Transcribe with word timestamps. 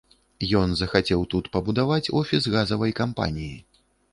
Ён 0.61 0.71
захацеў 0.79 1.21
тут 1.35 1.49
пабудаваць 1.57 2.11
офіс 2.23 2.49
газавай 2.57 2.99
кампаніі. 3.03 3.55